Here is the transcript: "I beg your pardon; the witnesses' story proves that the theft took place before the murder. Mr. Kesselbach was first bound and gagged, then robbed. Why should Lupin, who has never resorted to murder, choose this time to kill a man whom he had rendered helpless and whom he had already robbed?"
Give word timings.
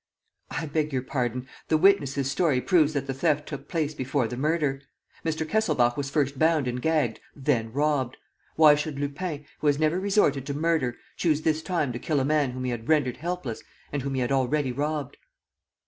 "I 0.49 0.65
beg 0.65 0.91
your 0.91 1.03
pardon; 1.03 1.47
the 1.67 1.77
witnesses' 1.77 2.31
story 2.31 2.59
proves 2.59 2.93
that 2.93 3.05
the 3.05 3.13
theft 3.13 3.47
took 3.47 3.67
place 3.67 3.93
before 3.93 4.27
the 4.27 4.35
murder. 4.35 4.81
Mr. 5.23 5.47
Kesselbach 5.47 5.95
was 5.95 6.09
first 6.09 6.39
bound 6.39 6.67
and 6.67 6.81
gagged, 6.81 7.19
then 7.35 7.71
robbed. 7.71 8.17
Why 8.55 8.73
should 8.73 8.97
Lupin, 8.97 9.45
who 9.59 9.67
has 9.67 9.77
never 9.77 9.99
resorted 9.99 10.47
to 10.47 10.55
murder, 10.55 10.97
choose 11.17 11.43
this 11.43 11.61
time 11.61 11.93
to 11.93 11.99
kill 11.99 12.19
a 12.19 12.25
man 12.25 12.53
whom 12.53 12.63
he 12.63 12.71
had 12.71 12.89
rendered 12.89 13.17
helpless 13.17 13.61
and 13.91 14.01
whom 14.01 14.15
he 14.15 14.21
had 14.21 14.31
already 14.31 14.71
robbed?" 14.71 15.17